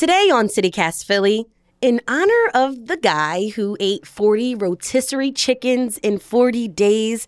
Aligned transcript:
Today 0.00 0.30
on 0.32 0.46
CityCast 0.46 1.04
Philly, 1.04 1.44
in 1.82 2.00
honor 2.08 2.50
of 2.54 2.86
the 2.86 2.96
guy 2.96 3.50
who 3.50 3.76
ate 3.78 4.06
40 4.06 4.54
rotisserie 4.54 5.30
chickens 5.30 5.98
in 5.98 6.18
40 6.18 6.68
days, 6.68 7.26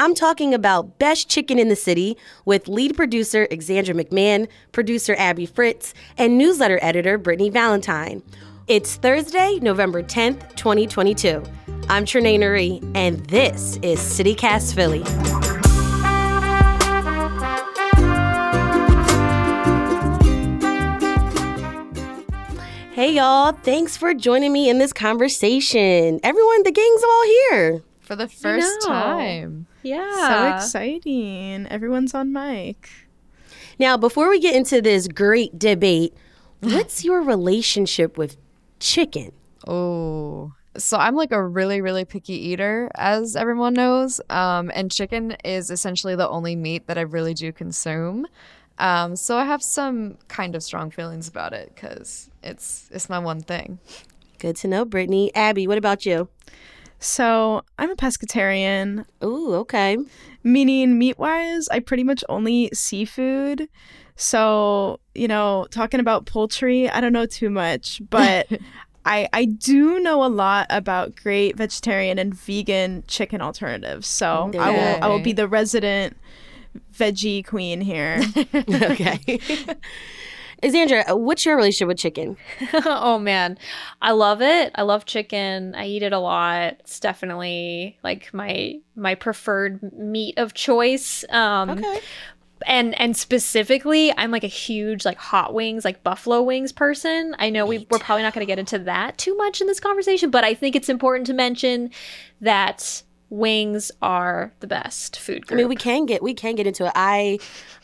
I'm 0.00 0.16
talking 0.16 0.52
about 0.52 0.98
Best 0.98 1.28
Chicken 1.28 1.60
in 1.60 1.68
the 1.68 1.76
City 1.76 2.16
with 2.44 2.66
lead 2.66 2.96
producer 2.96 3.46
Alexandra 3.52 3.94
McMahon, 3.94 4.48
producer 4.72 5.14
Abby 5.16 5.46
Fritz, 5.46 5.94
and 6.16 6.36
newsletter 6.36 6.80
editor 6.82 7.18
Brittany 7.18 7.50
Valentine. 7.50 8.24
It's 8.66 8.96
Thursday, 8.96 9.60
November 9.62 10.02
10th, 10.02 10.56
2022. 10.56 11.44
I'm 11.88 12.04
Trenae 12.04 12.36
Nuri, 12.36 12.96
and 12.96 13.24
this 13.26 13.76
is 13.80 14.00
CityCast 14.00 14.74
Philly. 14.74 15.57
Hey, 22.98 23.12
y'all. 23.12 23.52
Thanks 23.52 23.96
for 23.96 24.12
joining 24.12 24.52
me 24.52 24.68
in 24.68 24.78
this 24.78 24.92
conversation. 24.92 26.18
Everyone, 26.24 26.64
the 26.64 26.72
gang's 26.72 27.02
all 27.04 27.24
here. 27.24 27.82
For 28.00 28.16
the 28.16 28.26
first 28.26 28.84
time. 28.84 29.68
Yeah. 29.84 30.10
So 30.26 30.56
exciting. 30.56 31.68
Everyone's 31.68 32.12
on 32.12 32.32
mic. 32.32 32.90
Now, 33.78 33.96
before 33.96 34.28
we 34.28 34.40
get 34.40 34.56
into 34.56 34.82
this 34.82 35.06
great 35.06 35.56
debate, 35.56 36.12
what's 36.60 37.04
your 37.04 37.22
relationship 37.22 38.18
with 38.18 38.36
chicken? 38.80 39.30
Oh. 39.64 40.54
So 40.76 40.96
I'm 40.96 41.14
like 41.14 41.30
a 41.30 41.40
really, 41.40 41.80
really 41.80 42.04
picky 42.04 42.34
eater, 42.34 42.90
as 42.96 43.36
everyone 43.36 43.74
knows. 43.74 44.20
Um, 44.28 44.72
and 44.74 44.90
chicken 44.90 45.36
is 45.44 45.70
essentially 45.70 46.16
the 46.16 46.28
only 46.28 46.56
meat 46.56 46.88
that 46.88 46.98
I 46.98 47.02
really 47.02 47.34
do 47.34 47.52
consume. 47.52 48.26
Um, 48.78 49.16
so 49.16 49.36
I 49.36 49.44
have 49.44 49.62
some 49.62 50.18
kind 50.28 50.54
of 50.54 50.62
strong 50.62 50.90
feelings 50.90 51.28
about 51.28 51.52
it 51.52 51.72
because 51.74 52.30
it's 52.42 52.88
it's 52.92 53.08
my 53.08 53.18
one 53.18 53.40
thing. 53.40 53.78
Good 54.38 54.56
to 54.56 54.68
know, 54.68 54.84
Brittany. 54.84 55.34
Abby, 55.34 55.66
what 55.66 55.78
about 55.78 56.06
you? 56.06 56.28
So 57.00 57.62
I'm 57.78 57.90
a 57.90 57.96
pescatarian, 57.96 59.04
Ooh, 59.22 59.54
okay. 59.56 59.98
meaning 60.42 60.98
meat 60.98 61.18
wise, 61.18 61.68
I 61.68 61.78
pretty 61.80 62.02
much 62.02 62.24
only 62.28 62.52
eat 62.54 62.76
seafood. 62.76 63.68
So, 64.16 64.98
you 65.14 65.28
know, 65.28 65.66
talking 65.70 66.00
about 66.00 66.26
poultry, 66.26 66.90
I 66.90 67.00
don't 67.00 67.12
know 67.12 67.26
too 67.26 67.50
much, 67.50 68.02
but 68.10 68.48
I, 69.04 69.28
I 69.32 69.44
do 69.44 70.00
know 70.00 70.24
a 70.24 70.28
lot 70.28 70.66
about 70.70 71.14
great 71.14 71.56
vegetarian 71.56 72.18
and 72.18 72.34
vegan 72.34 73.04
chicken 73.06 73.40
alternatives. 73.40 74.08
So 74.08 74.50
I 74.58 74.70
will 74.70 75.04
I 75.04 75.08
will 75.08 75.22
be 75.22 75.32
the 75.32 75.48
resident 75.48 76.16
veggie 76.92 77.44
queen 77.46 77.80
here. 77.80 78.20
okay. 78.54 79.40
Alexandra, 80.62 81.16
what's 81.16 81.46
your 81.46 81.54
relationship 81.56 81.86
with 81.88 81.98
chicken? 81.98 82.36
oh 82.72 83.18
man, 83.18 83.56
I 84.02 84.10
love 84.10 84.42
it. 84.42 84.72
I 84.74 84.82
love 84.82 85.04
chicken. 85.04 85.74
I 85.76 85.86
eat 85.86 86.02
it 86.02 86.12
a 86.12 86.18
lot. 86.18 86.74
It's 86.80 86.98
definitely 86.98 87.96
like 88.02 88.34
my 88.34 88.80
my 88.96 89.14
preferred 89.14 89.80
meat 89.92 90.36
of 90.36 90.54
choice. 90.54 91.24
Um 91.30 91.70
Okay. 91.70 92.00
and 92.66 93.00
and 93.00 93.16
specifically, 93.16 94.12
I'm 94.16 94.32
like 94.32 94.42
a 94.42 94.48
huge 94.48 95.04
like 95.04 95.18
hot 95.18 95.54
wings, 95.54 95.84
like 95.84 96.02
buffalo 96.02 96.42
wings 96.42 96.72
person. 96.72 97.36
I 97.38 97.50
know 97.50 97.64
we 97.64 97.86
we're 97.88 98.00
probably 98.00 98.24
not 98.24 98.34
going 98.34 98.44
to 98.44 98.50
get 98.50 98.58
into 98.58 98.80
that 98.80 99.16
too 99.16 99.36
much 99.36 99.60
in 99.60 99.68
this 99.68 99.78
conversation, 99.78 100.28
but 100.30 100.42
I 100.42 100.54
think 100.54 100.74
it's 100.74 100.88
important 100.88 101.28
to 101.28 101.34
mention 101.34 101.90
that 102.40 103.04
wings 103.30 103.90
are 104.00 104.52
the 104.60 104.66
best 104.66 105.18
food 105.18 105.44
I 105.50 105.54
mean, 105.54 105.68
we 105.68 105.76
can 105.76 106.06
get 106.06 106.22
we 106.22 106.34
can 106.34 106.54
get 106.54 106.66
into 106.66 106.86
it. 106.86 106.92
I 106.94 107.38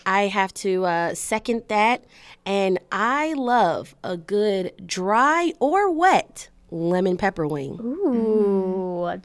I 0.06 0.28
have 0.28 0.52
to 0.54 0.84
uh, 0.84 1.14
second 1.14 1.64
that, 1.68 2.04
and 2.44 2.78
I 2.92 3.34
love 3.34 3.94
a 4.04 4.16
good 4.16 4.72
dry 4.86 5.52
or 5.60 5.90
wet 5.90 6.48
lemon 6.70 7.16
pepper 7.16 7.46
wing. 7.46 7.78
Ooh. 7.80 9.20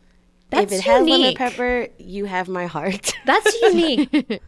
That's 0.49 0.73
if 0.73 0.79
it 0.79 0.83
has 0.85 1.07
lemon 1.07 1.35
pepper, 1.35 1.87
you 1.99 2.25
have 2.25 2.47
my 2.47 2.65
heart. 2.65 3.13
That's 3.25 3.61
unique. 3.61 4.41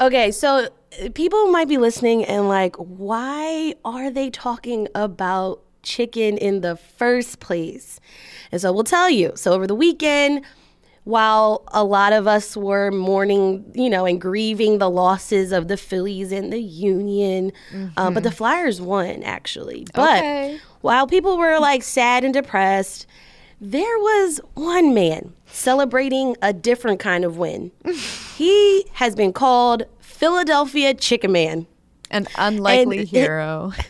Okay, 0.00 0.32
so 0.32 0.68
uh, 1.04 1.08
people 1.14 1.46
might 1.52 1.68
be 1.68 1.78
listening 1.78 2.24
and 2.24 2.48
like, 2.48 2.74
why 2.76 3.74
are 3.84 4.10
they 4.10 4.28
talking 4.28 4.88
about 4.94 5.62
chicken 5.84 6.36
in 6.36 6.62
the 6.62 6.74
first 6.74 7.38
place? 7.38 8.00
And 8.50 8.60
so 8.60 8.72
we'll 8.72 8.82
tell 8.82 9.08
you. 9.08 9.32
So 9.36 9.52
over 9.52 9.68
the 9.68 9.74
weekend, 9.74 10.44
while 11.04 11.62
a 11.68 11.84
lot 11.84 12.12
of 12.12 12.26
us 12.26 12.56
were 12.56 12.90
mourning, 12.90 13.64
you 13.74 13.88
know, 13.90 14.06
and 14.06 14.20
grieving 14.20 14.78
the 14.78 14.88
losses 14.90 15.52
of 15.52 15.68
the 15.68 15.76
Phillies 15.76 16.32
and 16.32 16.52
the 16.52 16.60
Union, 16.62 17.52
uh, 17.96 18.10
but 18.10 18.22
the 18.22 18.30
Flyers 18.30 18.80
won 18.80 19.22
actually. 19.22 19.86
But 19.94 20.18
Okay. 20.18 20.58
while 20.80 21.06
people 21.06 21.36
were 21.38 21.58
like 21.58 21.82
sad 21.82 22.24
and 22.24 22.32
depressed, 22.32 23.06
there 23.60 23.98
was 23.98 24.40
one 24.54 24.94
man 24.94 25.32
celebrating 25.46 26.36
a 26.42 26.52
different 26.52 27.00
kind 27.00 27.24
of 27.24 27.36
win. 27.36 27.70
he 28.36 28.86
has 28.94 29.14
been 29.14 29.32
called 29.32 29.84
Philadelphia 30.00 30.94
Chicken 30.94 31.32
Man. 31.32 31.66
An 32.10 32.26
unlikely 32.36 32.98
And 32.98 33.06
it- 33.06 33.10
hero. 33.10 33.72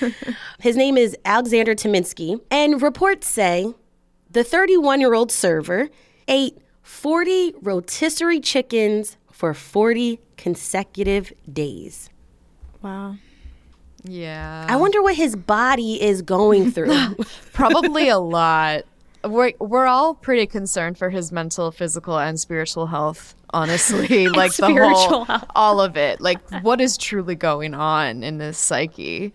His 0.60 0.76
name 0.76 0.96
is 0.96 1.16
Alexander 1.24 1.74
Tominsky, 1.74 2.40
and 2.50 2.80
reports 2.82 3.28
say 3.28 3.72
the 4.34 4.44
31 4.44 5.00
year 5.00 5.14
old 5.14 5.32
server 5.32 5.88
ate 6.28 6.58
40 6.82 7.54
rotisserie 7.62 8.40
chickens 8.40 9.16
for 9.32 9.54
40 9.54 10.20
consecutive 10.36 11.32
days. 11.50 12.10
wow. 12.82 13.16
yeah. 14.04 14.66
I 14.68 14.76
wonder 14.76 15.02
what 15.02 15.14
his 15.16 15.34
body 15.34 16.00
is 16.02 16.20
going 16.22 16.70
through. 16.76 17.16
Probably 17.52 18.08
a 18.08 18.18
lot. 18.38 18.82
We're 19.24 19.52
we're 19.58 19.86
all 19.86 20.14
pretty 20.14 20.46
concerned 20.46 20.98
for 20.98 21.08
his 21.08 21.32
mental, 21.32 21.70
physical, 21.70 22.18
and 22.18 22.38
spiritual 22.38 22.86
health. 22.86 23.34
Honestly, 23.54 24.28
like 24.40 24.50
the 24.54 24.66
spiritual 24.66 24.94
whole, 24.94 25.24
health. 25.24 25.44
all 25.54 25.80
of 25.80 25.96
it. 25.96 26.20
Like, 26.20 26.40
what 26.62 26.80
is 26.80 26.98
truly 26.98 27.34
going 27.34 27.72
on 27.72 28.22
in 28.22 28.36
this 28.38 28.58
psyche? 28.58 29.32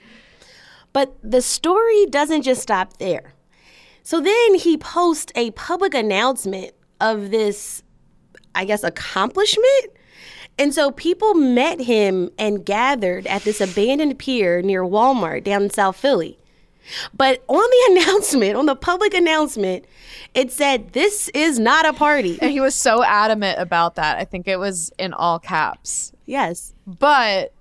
But 0.93 1.15
the 1.23 1.41
story 1.41 2.05
doesn't 2.07 2.43
just 2.43 2.61
stop 2.61 2.97
there. 2.97 3.33
So 4.09 4.19
then 4.19 4.55
he 4.55 4.75
posts 4.75 5.31
a 5.35 5.51
public 5.51 5.93
announcement 5.93 6.71
of 6.99 7.29
this, 7.29 7.83
I 8.55 8.65
guess, 8.65 8.83
accomplishment. 8.83 9.91
And 10.57 10.73
so 10.73 10.89
people 10.89 11.35
met 11.35 11.79
him 11.79 12.31
and 12.39 12.65
gathered 12.65 13.27
at 13.27 13.43
this 13.43 13.61
abandoned 13.61 14.17
pier 14.17 14.63
near 14.63 14.81
Walmart 14.81 15.43
down 15.43 15.61
in 15.61 15.69
South 15.69 15.95
Philly. 15.95 16.39
But 17.13 17.43
on 17.47 17.57
the 17.57 18.01
announcement, 18.01 18.55
on 18.55 18.65
the 18.65 18.75
public 18.75 19.13
announcement, 19.13 19.85
it 20.33 20.51
said, 20.51 20.93
This 20.93 21.29
is 21.35 21.59
not 21.59 21.85
a 21.85 21.93
party. 21.93 22.39
And 22.41 22.49
he 22.49 22.61
was 22.61 22.73
so 22.73 23.03
adamant 23.03 23.59
about 23.59 23.93
that. 23.93 24.17
I 24.17 24.25
think 24.25 24.47
it 24.47 24.57
was 24.57 24.91
in 24.97 25.13
all 25.13 25.37
caps. 25.37 26.13
yes. 26.25 26.73
But 26.87 27.53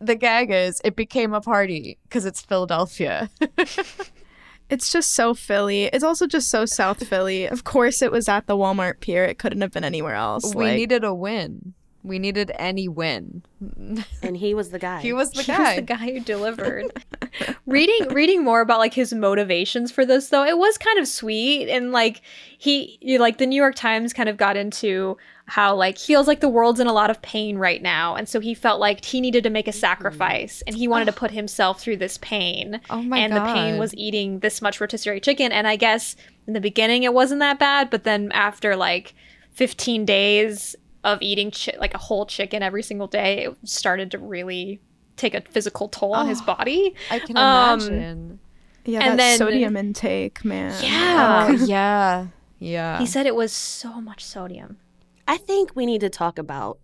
the 0.00 0.16
gag 0.16 0.50
is, 0.50 0.80
it 0.84 0.96
became 0.96 1.34
a 1.34 1.40
party 1.40 1.98
because 2.08 2.26
it's 2.26 2.40
Philadelphia. 2.40 3.30
It's 4.70 4.90
just 4.92 5.12
so 5.12 5.34
Philly. 5.34 5.84
It's 5.84 6.04
also 6.04 6.26
just 6.26 6.48
so 6.50 6.64
South 6.66 7.06
Philly. 7.06 7.46
Of 7.46 7.64
course, 7.64 8.02
it 8.02 8.10
was 8.10 8.28
at 8.28 8.46
the 8.46 8.56
Walmart 8.56 9.00
Pier. 9.00 9.24
It 9.24 9.38
couldn't 9.38 9.60
have 9.60 9.72
been 9.72 9.84
anywhere 9.84 10.14
else. 10.14 10.54
we 10.54 10.64
Like, 10.66 10.76
needed 10.76 11.04
a 11.04 11.14
win. 11.14 11.74
We 12.02 12.18
needed 12.18 12.50
any 12.56 12.88
win. 12.88 13.42
And 14.22 14.36
he 14.36 14.54
was 14.54 14.70
the 14.70 14.78
guy. 14.78 15.00
He 15.00 15.12
was 15.12 15.30
the 15.32 15.42
He 15.42 15.50
was 15.52 15.58
guy. 15.58 15.76
the 15.76 15.82
guy 15.82 16.12
who 16.12 16.20
delivered. 16.20 16.90
reading 17.66 18.08
reading 18.12 18.42
more 18.44 18.60
about 18.62 18.78
like 18.78 18.94
his 18.94 19.12
motivations 19.12 19.90
for 19.92 20.04
this 20.06 20.28
though, 20.30 20.44
it 20.44 20.56
was 20.58 20.78
kind 20.78 20.98
of 20.98 21.06
sweet 21.08 21.68
and 21.68 21.92
like 21.92 22.20
he 22.58 22.98
you 23.00 23.18
like 23.18 23.38
the 23.38 23.46
New 23.46 23.56
York 23.56 23.74
Times 23.74 24.12
kind 24.12 24.28
of 24.28 24.36
got 24.36 24.56
into 24.56 25.16
how 25.46 25.74
like 25.74 25.98
he 25.98 26.14
feels 26.14 26.26
like 26.26 26.40
the 26.40 26.48
world's 26.48 26.80
in 26.80 26.86
a 26.86 26.92
lot 26.92 27.10
of 27.10 27.20
pain 27.20 27.58
right 27.58 27.82
now 27.82 28.14
and 28.14 28.26
so 28.28 28.40
he 28.40 28.54
felt 28.54 28.80
like 28.80 29.04
he 29.04 29.20
needed 29.20 29.44
to 29.44 29.50
make 29.50 29.68
a 29.68 29.72
sacrifice 29.72 30.62
and 30.66 30.74
he 30.74 30.88
wanted 30.88 31.04
to 31.04 31.12
put 31.12 31.30
himself 31.30 31.80
through 31.80 31.98
this 31.98 32.16
pain. 32.22 32.80
Oh 32.88 33.02
my 33.02 33.18
and 33.18 33.34
the 33.36 33.42
pain 33.52 33.78
was 33.78 33.94
eating 33.94 34.38
this 34.38 34.62
much 34.62 34.80
rotisserie 34.80 35.20
chicken 35.20 35.52
and 35.52 35.66
I 35.68 35.76
guess 35.76 36.16
in 36.46 36.54
the 36.54 36.60
beginning 36.60 37.02
it 37.02 37.12
wasn't 37.12 37.40
that 37.40 37.58
bad, 37.58 37.90
but 37.90 38.04
then 38.04 38.32
after 38.32 38.74
like 38.74 39.14
15 39.52 40.04
days 40.06 40.74
of 41.04 41.18
eating 41.20 41.50
chi- 41.50 41.76
like 41.78 41.92
a 41.94 41.98
whole 41.98 42.24
chicken 42.24 42.62
every 42.62 42.82
single 42.82 43.06
day, 43.06 43.44
it 43.44 43.56
started 43.68 44.10
to 44.12 44.18
really 44.18 44.80
take 45.16 45.34
a 45.34 45.42
physical 45.42 45.88
toll 45.90 46.14
on 46.14 46.26
his 46.26 46.40
body. 46.40 46.94
I 47.10 47.18
can 47.18 47.36
Um, 47.36 47.80
imagine. 47.80 48.38
yeah, 48.86 49.00
and 49.00 49.12
that 49.12 49.16
then- 49.22 49.38
sodium 49.38 49.76
intake, 49.76 50.42
man. 50.44 50.74
Yeah. 50.82 51.46
Oh, 51.50 51.64
yeah. 51.66 52.26
Yeah. 52.58 52.98
He 52.98 53.04
said 53.06 53.26
it 53.26 53.34
was 53.34 53.52
so 53.52 54.00
much 54.00 54.24
sodium. 54.24 54.78
I 55.26 55.36
think 55.36 55.74
we 55.74 55.86
need 55.86 56.00
to 56.00 56.10
talk 56.10 56.38
about 56.38 56.78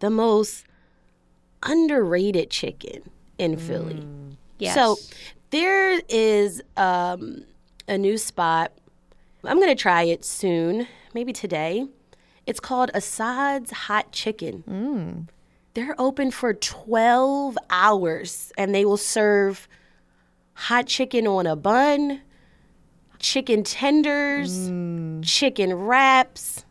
the 0.00 0.10
most 0.10 0.64
underrated 1.62 2.50
chicken 2.50 3.10
in 3.38 3.56
Philly. 3.56 3.94
Mm. 3.94 4.36
Yes. 4.58 4.74
So 4.74 4.96
there 5.50 6.00
is 6.08 6.62
um, 6.76 7.44
a 7.88 7.98
new 7.98 8.18
spot. 8.18 8.72
I'm 9.44 9.58
going 9.58 9.74
to 9.74 9.80
try 9.80 10.02
it 10.02 10.24
soon, 10.24 10.86
maybe 11.14 11.32
today. 11.32 11.86
It's 12.46 12.60
called 12.60 12.90
Asad's 12.94 13.70
Hot 13.70 14.12
Chicken. 14.12 14.64
Mm. 14.68 15.28
they're 15.74 15.94
open 15.98 16.30
for 16.30 16.54
12 16.54 17.58
hours 17.70 18.52
and 18.56 18.74
they 18.74 18.84
will 18.84 18.96
serve 18.96 19.66
hot 20.54 20.86
chicken 20.86 21.26
on 21.26 21.46
a 21.46 21.56
bun, 21.56 22.20
chicken 23.18 23.64
tenders, 23.64 24.70
mm. 24.70 25.24
chicken 25.24 25.74
wraps. 25.74 26.63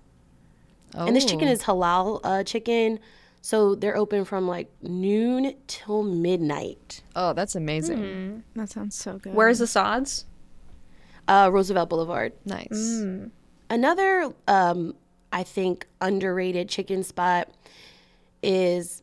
And 0.96 1.16
this 1.16 1.26
chicken 1.26 1.48
Oh. 1.48 1.52
is 1.52 1.64
halal 1.64 2.20
uh, 2.24 2.44
chicken. 2.44 3.00
So 3.42 3.76
they're 3.76 3.98
open 3.98 4.24
from 4.26 4.48
like 4.48 4.70
noon 4.82 5.56
till 5.68 6.04
midnight. 6.04 7.04
Oh, 7.16 7.34
that's 7.34 7.56
amazing. 7.56 7.98
Hmm. 7.98 8.40
That 8.60 8.70
sounds 8.70 8.96
so 8.96 9.18
good. 9.18 9.34
Where's 9.34 9.60
the 9.60 9.68
sods? 9.68 10.26
Uh, 11.28 11.50
Roosevelt 11.52 11.90
Boulevard. 11.90 12.34
Nice. 12.46 13.04
Another, 13.70 14.32
um, 14.48 14.96
I 15.32 15.44
think, 15.44 15.88
underrated 16.00 16.70
chicken 16.70 17.04
spot 17.04 17.50
is 18.42 19.02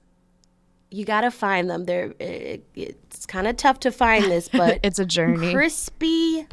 you 0.91 1.05
got 1.05 1.23
to 1.23 1.31
find 1.31 1.69
them. 1.69 1.85
They're 1.87 2.15
it, 2.19 2.65
it's 2.75 3.27
kind 3.27 3.47
of 3.47 3.57
tough 3.57 3.81
to 3.81 3.91
find 3.93 4.25
this, 4.25 4.49
but 4.53 4.81
It's 4.83 4.99
a 4.99 5.05
journey. 5.07 5.53
crispy, 5.53 6.47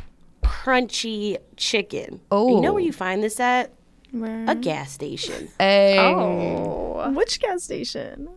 crunchy 0.43 1.37
chicken. 1.57 2.21
And 2.31 2.49
You 2.49 2.61
know 2.61 2.73
where 2.73 2.81
Oh. 2.83 2.85
you 2.85 2.93
find 2.93 3.23
this 3.23 3.39
at? 3.39 3.71
Where? 4.11 4.45
A 4.49 4.55
gas 4.55 4.91
station. 4.91 5.49
Hey. 5.59 5.97
Oh. 5.99 7.11
Which 7.11 7.39
gas 7.39 7.63
station? 7.63 8.29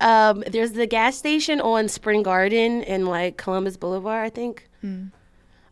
Um, 0.00 0.44
there's 0.46 0.72
the 0.72 0.86
gas 0.86 1.16
station 1.16 1.60
on 1.60 1.88
Spring 1.88 2.22
Garden 2.22 2.82
in 2.82 3.06
like 3.06 3.36
Columbus 3.36 3.76
Boulevard, 3.76 4.26
I 4.26 4.30
think. 4.30 4.68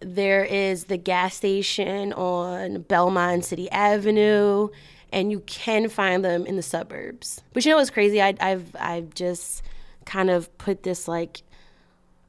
There 0.01 0.45
is 0.45 0.85
the 0.85 0.97
gas 0.97 1.35
station 1.35 2.13
on 2.15 2.83
Belmont 2.83 3.45
City 3.45 3.71
Avenue, 3.71 4.69
and 5.13 5.31
you 5.31 5.41
can 5.41 5.89
find 5.89 6.25
them 6.25 6.47
in 6.47 6.57
the 6.57 6.63
suburbs. 6.63 7.43
But 7.53 7.65
you 7.65 7.71
know 7.71 7.77
what's 7.77 7.91
crazy? 7.91 8.23
I, 8.23 8.35
I've 8.41 8.75
I've 8.81 9.15
just 9.15 9.63
kind 10.07 10.31
of 10.31 10.57
put 10.59 10.83
this 10.83 11.07
like 11.07 11.43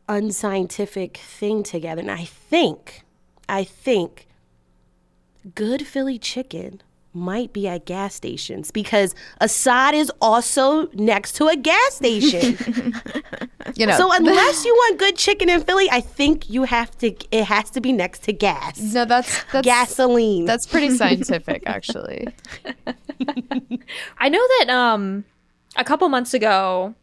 unscientific 0.09 1.17
thing 1.17 1.63
together, 1.63 2.01
and 2.01 2.11
I 2.11 2.25
think, 2.25 3.03
I 3.47 3.63
think, 3.63 4.27
good 5.55 5.87
Philly 5.87 6.19
chicken 6.19 6.81
might 7.13 7.53
be 7.53 7.67
at 7.67 7.85
gas 7.85 8.15
stations 8.15 8.71
because 8.71 9.13
Asad 9.39 9.93
is 9.93 10.11
also 10.21 10.87
next 10.93 11.33
to 11.33 11.47
a 11.47 11.55
gas 11.55 11.93
station. 11.95 12.93
You 13.75 13.87
know. 13.87 13.97
so 13.97 14.11
unless 14.13 14.65
you 14.65 14.73
want 14.73 14.99
good 14.99 15.15
chicken 15.15 15.49
in 15.49 15.61
Philly, 15.63 15.89
I 15.89 16.01
think 16.01 16.49
you 16.49 16.63
have 16.63 16.95
to. 16.97 17.15
It 17.31 17.45
has 17.45 17.69
to 17.71 17.81
be 17.81 17.93
next 17.93 18.23
to 18.23 18.33
gas, 18.33 18.77
no, 18.77 19.05
that's 19.05 19.41
that's 19.53 19.65
gasoline. 19.65 20.43
that's 20.45 20.67
pretty 20.67 20.89
scientific, 20.97 21.63
actually. 21.65 22.27
I 24.17 24.29
know 24.29 24.45
that 24.59 24.69
um 24.69 25.23
a 25.75 25.83
couple 25.83 26.07
months 26.09 26.33
ago 26.33 26.93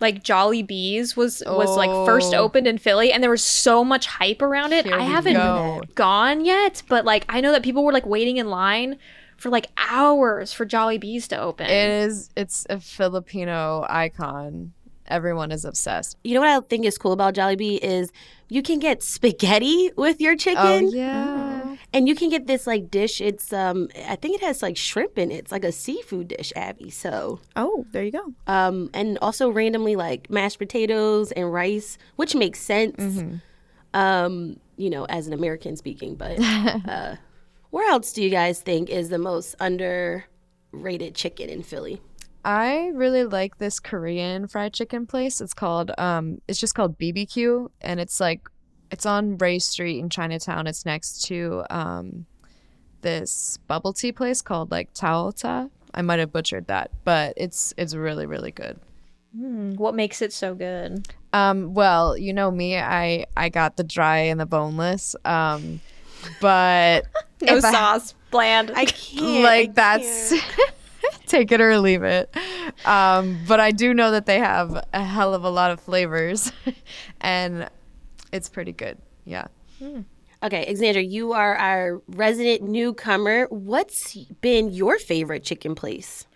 like 0.00 0.24
Jollibee's 0.24 1.16
was 1.16 1.42
was 1.46 1.76
like 1.76 1.90
first 2.06 2.34
Oh. 2.34 2.38
opened 2.38 2.66
in 2.66 2.78
Philly 2.78 3.12
and 3.12 3.22
there 3.22 3.30
was 3.30 3.44
so 3.44 3.84
much 3.84 4.06
hype 4.06 4.42
around 4.42 4.72
it. 4.72 4.86
Here 4.86 4.94
I 4.94 5.02
haven't 5.02 5.34
go. 5.34 5.82
gone 5.94 6.44
yet, 6.44 6.82
but 6.88 7.04
like 7.04 7.24
I 7.28 7.40
know 7.40 7.52
that 7.52 7.62
people 7.62 7.84
were 7.84 7.92
like 7.92 8.06
waiting 8.06 8.38
in 8.38 8.48
line 8.50 8.98
for 9.42 9.50
like 9.50 9.66
hours 9.76 10.52
for 10.52 10.64
Jollibee's 10.64 11.26
to 11.28 11.36
open. 11.40 11.66
It 11.66 11.90
is. 11.90 12.30
It's 12.36 12.64
a 12.70 12.78
Filipino 12.78 13.84
icon. 13.90 14.72
Everyone 15.08 15.50
is 15.50 15.64
obsessed. 15.64 16.16
you 16.22 16.32
know 16.34 16.40
what 16.40 16.48
I 16.48 16.60
think 16.66 16.86
is 16.86 16.96
cool 16.96 17.12
about 17.12 17.34
Jollibee 17.34 17.78
is 17.82 18.12
you 18.48 18.62
can 18.62 18.78
get 18.78 19.02
spaghetti 19.02 19.90
with 19.96 20.20
your 20.20 20.36
chicken. 20.36 20.62
Oh 20.64 20.78
chicken, 20.78 20.96
yeah. 20.96 21.76
and 21.92 22.06
you 22.08 22.14
can 22.14 22.30
get 22.30 22.46
this 22.46 22.66
like 22.68 22.88
dish. 22.88 23.20
It's 23.20 23.52
um, 23.52 23.88
I 24.08 24.14
think 24.14 24.36
it 24.36 24.42
has 24.42 24.62
like 24.62 24.76
shrimp 24.76 25.18
in 25.18 25.32
it. 25.32 25.34
It's 25.36 25.52
like 25.52 25.64
a 25.64 25.72
seafood 25.72 26.28
dish, 26.28 26.52
Abby. 26.54 26.88
So 26.90 27.40
Oh, 27.56 27.84
there 27.90 28.04
you 28.04 28.12
go. 28.12 28.32
um, 28.46 28.90
and 28.94 29.18
also 29.20 29.50
randomly 29.50 29.96
like 29.96 30.30
mashed 30.30 30.58
potatoes 30.60 31.32
and 31.32 31.52
rice, 31.52 31.98
which 32.14 32.34
makes 32.36 32.60
sense. 32.60 32.96
Mm-hmm. 32.96 33.36
Um, 33.94 34.60
you 34.76 34.88
know, 34.88 35.04
as 35.06 35.26
an 35.26 35.32
American 35.32 35.76
speaking, 35.76 36.14
but 36.14 36.38
uh, 36.88 37.16
where 37.72 37.90
else 37.90 38.12
do 38.12 38.22
you 38.22 38.28
guys 38.28 38.60
think 38.60 38.90
is 38.90 39.08
the 39.08 39.18
most 39.18 39.56
underrated 39.58 41.14
chicken 41.14 41.48
in 41.48 41.62
Philly? 41.62 42.00
I 42.44 42.90
really 42.94 43.24
like 43.24 43.58
this 43.58 43.80
Korean 43.80 44.46
fried 44.46 44.74
chicken 44.74 45.06
place. 45.06 45.40
It's 45.40 45.54
called 45.54 45.90
um 45.96 46.40
it's 46.46 46.60
just 46.60 46.74
called 46.74 46.98
BBQ 46.98 47.70
and 47.80 47.98
it's 47.98 48.20
like 48.20 48.42
it's 48.90 49.06
on 49.06 49.38
Race 49.38 49.64
Street 49.64 49.98
in 49.98 50.10
Chinatown. 50.10 50.66
It's 50.66 50.84
next 50.84 51.22
to 51.26 51.64
um 51.70 52.26
this 53.00 53.58
bubble 53.66 53.94
tea 53.94 54.12
place 54.12 54.42
called 54.42 54.70
like 54.70 54.92
Taota. 54.92 55.70
I 55.94 56.02
might 56.02 56.18
have 56.18 56.30
butchered 56.30 56.66
that, 56.66 56.90
but 57.04 57.32
it's 57.38 57.72
it's 57.78 57.94
really 57.94 58.26
really 58.26 58.50
good. 58.52 58.78
Hmm, 59.34 59.72
what 59.76 59.94
makes 59.94 60.20
it 60.20 60.34
so 60.34 60.54
good? 60.54 61.08
Um 61.32 61.72
well, 61.72 62.18
you 62.18 62.34
know 62.34 62.50
me, 62.50 62.76
I 62.76 63.24
I 63.34 63.48
got 63.48 63.78
the 63.78 63.84
dry 63.84 64.18
and 64.18 64.38
the 64.38 64.46
boneless. 64.46 65.16
Um 65.24 65.80
but 66.40 67.06
No 67.42 67.56
if 67.56 67.64
I- 67.64 67.72
sauce, 67.72 68.14
bland. 68.30 68.70
I 68.74 68.84
can't. 68.86 69.42
like 69.42 69.70
I 69.70 69.72
that's 69.72 70.30
can't. 70.30 70.72
take 71.26 71.50
it 71.50 71.60
or 71.60 71.76
leave 71.78 72.02
it 72.04 72.32
um 72.84 73.38
but 73.48 73.58
i 73.58 73.70
do 73.72 73.92
know 73.92 74.10
that 74.12 74.24
they 74.26 74.38
have 74.38 74.84
a 74.92 75.02
hell 75.02 75.34
of 75.34 75.42
a 75.44 75.50
lot 75.50 75.70
of 75.72 75.80
flavors 75.80 76.52
and 77.20 77.68
it's 78.32 78.48
pretty 78.48 78.70
good 78.72 78.98
yeah 79.24 79.46
Okay, 80.44 80.64
Alexandra, 80.66 81.02
you 81.02 81.32
are 81.34 81.54
our 81.54 82.02
resident 82.08 82.62
newcomer. 82.68 83.46
What's 83.50 84.16
been 84.40 84.72
your 84.72 84.98
favorite 84.98 85.44
chicken 85.44 85.76
place? 85.76 86.26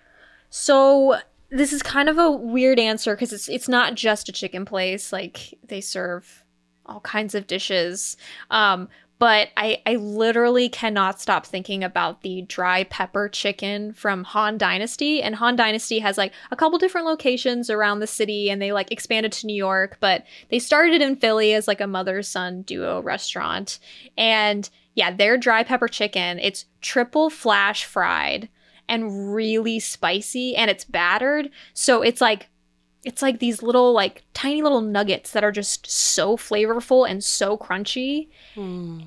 So 0.49 1.17
this 1.51 1.73
is 1.73 1.83
kind 1.83 2.09
of 2.09 2.17
a 2.19 2.31
weird 2.31 2.79
answer 2.79 3.17
because 3.17 3.33
it's 3.33 3.49
it's 3.49 3.69
not 3.69 3.97
just 3.97 4.29
a 4.29 4.33
chicken 4.33 4.65
place. 4.65 5.13
Like 5.13 5.55
they 5.67 5.81
serve 5.81 6.45
all 6.87 7.01
kinds 7.01 7.35
of 7.35 7.49
dishes. 7.49 8.17
Um, 8.51 8.89
but 9.19 9.49
I 9.57 9.83
I 9.87 9.97
literally 9.97 10.69
cannot 10.69 11.21
stop 11.21 11.47
thinking 11.47 11.83
about 11.83 12.23
the 12.23 12.43
dry 12.43 12.85
pepper 12.85 13.29
chicken 13.29 13.93
from 13.93 14.25
Han 14.25 14.59
Dynasty. 14.59 15.23
And 15.23 15.37
Han 15.37 15.57
Dynasty 15.57 15.99
has 16.01 16.19
like 16.19 16.33
a 16.51 16.57
couple 16.57 16.79
different 16.79 17.07
locations 17.07 17.71
around 17.71 18.01
the 18.01 18.07
city, 18.07 18.51
and 18.51 18.61
they 18.61 18.73
like 18.73 18.93
expanded 18.93 19.33
to 19.33 19.47
New 19.47 19.57
York. 19.57 19.97
But 20.01 20.25
they 20.51 20.59
started 20.59 21.01
in 21.01 21.17
Philly 21.17 21.55
as 21.55 21.67
like 21.67 21.81
a 21.81 21.87
mother 21.87 22.23
son 22.23 22.63
duo 22.63 23.01
restaurant. 23.01 23.79
And 24.19 24.69
yeah, 24.95 25.11
their 25.11 25.37
dry 25.37 25.63
pepper 25.63 25.89
chicken. 25.89 26.39
It's 26.39 26.67
triple 26.81 27.31
flash 27.31 27.85
fried 27.85 28.49
and 28.89 29.35
really 29.35 29.79
spicy 29.81 30.57
and 30.57 30.71
it's 30.71 30.85
battered. 30.85 31.51
So 31.75 32.03
it's 32.03 32.21
like 32.21 32.49
it's 33.07 33.23
like 33.23 33.39
these 33.39 33.63
little 33.63 33.93
like 33.93 34.25
tiny 34.35 34.63
little 34.63 34.81
nuggets 34.81 35.31
that 35.31 35.45
are 35.45 35.53
just 35.53 35.89
so 35.89 36.37
flavorful 36.37 37.09
and 37.09 37.23
so 37.23 37.57
crunchy 37.57 38.27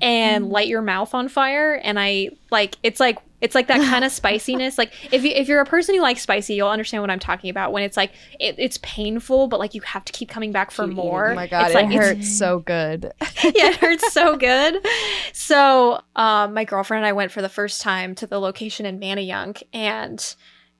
and 0.00 0.48
light 0.48 0.68
your 0.68 0.80
mouth 0.80 1.14
on 1.14 1.28
fire. 1.28 1.74
And 1.74 2.00
I 2.00 2.30
like 2.50 2.76
it's 2.82 2.98
like 2.98 3.18
it's 3.42 3.54
like 3.54 3.66
that 3.66 3.80
kind 3.80 4.02
of 4.02 4.10
spiciness. 4.20 4.78
Like 4.78 4.92
if 5.12 5.22
you 5.22 5.32
if 5.32 5.48
you're 5.48 5.60
a 5.60 5.66
person 5.66 5.94
who 5.94 6.00
likes 6.00 6.22
spicy 6.22 6.54
you'll 6.54 6.70
understand 6.70 7.02
what 7.02 7.10
I'm 7.10 7.18
talking 7.18 7.50
about 7.50 7.72
when 7.72 7.82
it's 7.82 7.96
like 7.98 8.12
it, 8.40 8.54
it's 8.56 8.78
painful 8.78 9.48
but 9.48 9.60
like 9.60 9.74
you 9.74 9.82
have 9.82 10.06
to 10.06 10.12
keep 10.14 10.30
coming 10.30 10.50
back 10.50 10.70
for 10.70 10.86
Keep 10.86 10.96
more. 10.96 11.32
Oh 11.32 11.34
my 11.34 11.46
god 11.46 11.66
it's 11.66 11.74
it 11.74 11.82
like 11.82 11.92
hurts 11.92 12.38
so 12.38 12.60
good. 12.60 13.12
Yeah, 13.44 13.68
it 13.70 13.76
hurts 13.76 14.12
so 14.12 14.36
good. 14.36 14.84
So, 15.32 16.00
um, 16.16 16.54
my 16.54 16.64
girlfriend 16.64 17.04
and 17.04 17.06
I 17.06 17.12
went 17.12 17.32
for 17.32 17.42
the 17.42 17.48
first 17.48 17.80
time 17.82 18.14
to 18.16 18.26
the 18.26 18.38
location 18.40 18.86
in 18.86 18.98
Manayunk, 19.00 19.62
and 19.72 20.34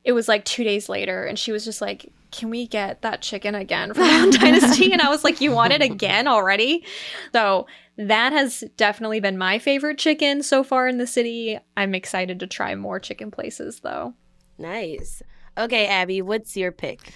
it 0.05 0.13
was 0.13 0.29
like 0.29 0.45
two 0.45 0.65
days 0.65 0.89
later, 0.89 1.25
and 1.25 1.39
she 1.39 1.53
was 1.53 1.65
just 1.65 1.81
like, 1.81 2.13
"Can 2.31 2.51
we 2.51 2.67
get 2.67 3.03
that 3.03 3.23
chicken 3.23 3.55
again 3.55 3.95
from 3.95 4.05
Han 4.05 4.31
Dynasty?" 4.31 4.93
And 4.93 5.01
I 5.03 5.09
was 5.09 5.25
like, 5.25 5.41
"You 5.41 5.53
want 5.53 5.73
it 5.73 5.83
again 5.83 6.29
already?" 6.29 6.85
So 7.33 7.67
that 7.97 8.33
has 8.33 8.65
definitely 8.77 9.21
been 9.21 9.37
my 9.37 9.59
favorite 9.59 9.99
chicken 9.99 10.43
so 10.43 10.65
far 10.65 10.89
in 10.89 10.99
the 10.99 11.07
city. 11.07 11.59
I'm 11.77 11.95
excited 11.95 12.41
to 12.41 12.47
try 12.47 12.75
more 12.75 12.99
chicken 12.99 13.31
places, 13.31 13.81
though. 13.81 14.15
Nice. 14.59 15.23
Okay, 15.59 15.87
Abby, 15.87 16.23
what's 16.23 16.57
your 16.57 16.73
pick? 16.73 17.13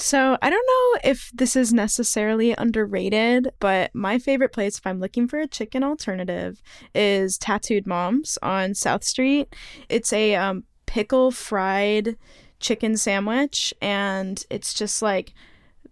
So 0.00 0.38
I 0.40 0.48
don't 0.48 0.66
know 0.66 1.10
if 1.10 1.32
this 1.34 1.56
is 1.56 1.72
necessarily 1.72 2.54
underrated, 2.56 3.50
but 3.58 3.92
my 3.96 4.20
favorite 4.20 4.52
place 4.52 4.78
if 4.78 4.86
I'm 4.86 5.00
looking 5.00 5.26
for 5.26 5.40
a 5.40 5.48
chicken 5.48 5.82
alternative 5.82 6.62
is 6.94 7.36
Tattooed 7.36 7.84
Moms 7.84 8.38
on 8.40 8.74
South 8.74 9.02
Street. 9.02 9.52
It's 9.88 10.12
a 10.12 10.36
um, 10.36 10.62
pickle 10.86 11.32
fried 11.32 12.16
chicken 12.60 12.96
sandwich, 12.96 13.74
and 13.80 14.44
it's 14.50 14.74
just 14.74 15.02
like 15.02 15.32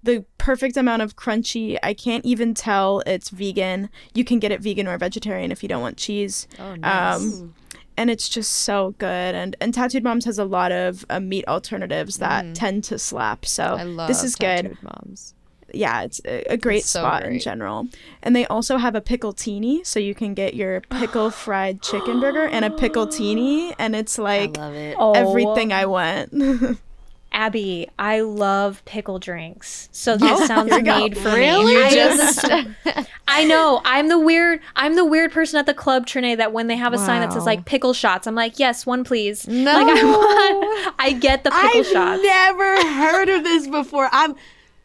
the 0.02 0.25
perfect 0.38 0.76
amount 0.76 1.02
of 1.02 1.16
crunchy. 1.16 1.78
I 1.82 1.94
can't 1.94 2.25
even 2.25 2.54
tell 2.54 3.02
it's 3.06 3.30
vegan. 3.30 3.90
You 4.14 4.25
can 4.25 4.38
get 4.38 4.52
it 4.52 4.61
vegan 4.61 4.87
or 4.87 4.96
vegetarian 4.99 5.52
if 5.52 5.62
you 5.62 5.68
don't 5.68 5.82
want 5.82 5.96
cheese. 5.96 6.46
oh 6.58 6.76
Um, 6.82 7.54
and 7.96 8.11
it's 8.11 8.28
just 8.28 8.52
so 8.52 8.94
good. 8.99 9.35
And 9.35 9.56
and 9.61 9.73
Tattooed 9.73 10.04
Moms 10.04 10.25
has 10.25 10.38
a 10.38 10.44
lot 10.44 10.73
of 10.73 11.04
uh, 11.08 11.20
meat 11.20 11.46
alternatives 11.49 12.18
that 12.18 12.54
tend 12.54 12.85
to 12.85 12.99
slap. 12.99 13.46
So 13.46 13.76
i 13.78 13.82
love 13.82 14.08
this 14.08 14.23
is 14.23 14.37
good. 14.37 14.76
Moms 14.82 15.35
Yeah, 15.76 16.02
it's 16.02 16.21
a, 16.25 16.42
a 16.52 16.56
great 16.56 16.78
It's 16.78 16.90
so 16.90 17.00
spot 17.00 17.25
in 17.25 17.38
general. 17.38 17.88
And 18.23 18.35
they 18.35 18.47
also 18.47 18.76
have 18.78 18.95
a 18.95 19.00
pickle 19.00 19.33
teeny, 19.33 19.85
so 19.85 20.00
you 20.00 20.14
can 20.14 20.35
get 20.35 20.54
your 20.54 20.80
pickle 20.83 21.30
fried 21.45 21.83
chicken 21.83 22.21
burger 22.21 22.47
and 22.47 22.64
a 22.64 22.71
pickle 22.71 23.06
teeny, 23.06 23.75
and 23.78 23.95
it's 23.95 24.18
I 24.18 24.23
like 24.23 24.56
love 24.56 24.75
it. 24.75 24.97
everything 24.99 25.73
I 25.73 25.87
want. 25.87 26.78
Abby, 27.33 27.87
I 27.99 28.21
love 28.21 28.83
pickle 28.87 29.18
drinks. 29.18 29.90
So 29.92 30.16
this 30.16 30.40
oh, 30.40 30.47
sounds 30.47 30.73
here 30.73 30.80
go. 30.80 30.99
made 30.99 31.18
for 31.18 31.28
Really? 31.35 31.66
me. 31.66 31.73
You 31.73 31.85
I 31.85 31.90
just 31.90 32.45
I 33.28 33.45
know. 33.45 33.83
I'm 33.85 34.09
the 34.09 34.18
weird 34.18 34.61
I'm 34.75 34.97
the 34.97 35.04
weird 35.04 35.33
person 35.33 35.59
at 35.59 35.66
the 35.66 35.75
club 35.75 36.06
Trenae 36.06 36.37
that 36.38 36.54
when 36.54 36.66
they 36.68 36.76
have 36.76 36.95
a 36.95 36.99
sign 36.99 37.21
that 37.21 37.35
says 37.35 37.45
like 37.45 37.66
pickle 37.66 37.92
shots, 37.92 38.26
I'm 38.26 38.35
like, 38.35 38.59
"Yes, 38.59 38.87
one 38.87 39.04
please." 39.04 39.47
No. 39.47 39.73
Like 39.73 39.99
I 39.99 40.04
want 40.04 40.95
I 40.99 41.12
get 41.12 41.45
the 41.45 41.50
pickle 41.50 41.83
shot. 41.83 42.09
I've 42.14 42.21
shots. 42.21 42.23
never 42.23 42.88
heard 42.95 43.28
of 43.28 43.45
this 43.45 43.66
before. 43.66 44.09
I'm 44.12 44.35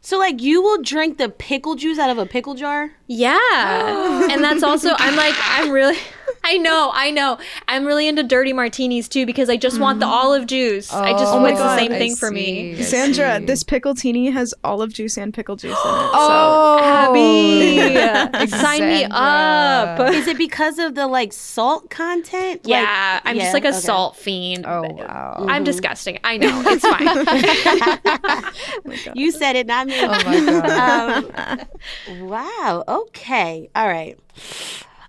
so 0.01 0.17
like 0.17 0.41
you 0.41 0.61
will 0.61 0.81
drink 0.81 1.17
the 1.17 1.29
pickle 1.29 1.75
juice 1.75 1.99
out 1.99 2.09
of 2.09 2.17
a 2.17 2.25
pickle 2.25 2.55
jar. 2.55 2.91
Yeah. 3.07 4.27
and 4.31 4.43
that's 4.43 4.63
also 4.63 4.89
I'm 4.97 5.15
like 5.15 5.35
I'm 5.37 5.71
really 5.71 5.97
I 6.43 6.57
know, 6.57 6.91
I 6.93 7.11
know. 7.11 7.37
I'm 7.67 7.85
really 7.85 8.07
into 8.07 8.23
dirty 8.23 8.51
martinis 8.51 9.07
too 9.07 9.25
because 9.25 9.49
I 9.49 9.57
just 9.57 9.79
want 9.79 9.99
the 9.99 10.07
olive 10.07 10.47
juice. 10.47 10.91
I 10.91 11.11
just 11.11 11.27
Oh 11.27 11.33
want 11.33 11.43
my 11.43 11.49
it's 11.51 11.59
the 11.59 11.65
God. 11.65 11.79
same 11.79 11.91
I 11.93 11.97
thing 11.99 12.15
for 12.15 12.31
me. 12.31 12.81
see, 12.81 12.97
I 12.97 13.07
Xandra, 13.07 13.39
see. 13.39 13.45
this 13.45 13.63
pickle 13.63 13.93
teeny 13.95 14.31
has 14.31 14.53
olive 14.63 14.91
juice 14.91 15.17
and 15.17 15.33
pickle 15.33 15.55
juice 15.55 15.71
in 15.71 15.75
it. 15.75 15.81
Oh, 16.13 16.79
Abby, 16.81 18.47
sign 18.51 18.81
me 18.81 19.05
up. 19.11 19.99
Is 20.13 20.27
it 20.27 20.37
because 20.37 20.79
of 20.79 20.95
the 20.95 21.07
like 21.07 21.31
salt 21.31 21.89
content? 21.89 22.65
Like- 22.65 22.69
Yeah, 22.69 23.21
I'm 23.23 23.35
yeah, 23.35 23.43
just 23.43 23.53
like 23.53 23.65
a 23.65 23.69
okay. 23.69 23.79
salt 23.79 24.15
fiend. 24.17 24.65
Oh 24.67 24.81
wow. 24.89 25.45
I'm 25.47 25.63
disgusting. 25.63 26.19
I 26.23 26.37
know. 26.37 26.63
It's 26.65 26.87
fine. 28.95 29.13
You 29.15 29.31
said 29.31 29.55
it, 29.55 29.67
not 29.67 29.87
me. 29.87 29.95
Oh 29.99 30.07
my 30.07 30.45
god. 30.45 31.67
Um, 32.07 32.27
wow. 32.29 32.83
Okay. 32.87 33.69
All 33.75 33.87
right. 33.87 34.17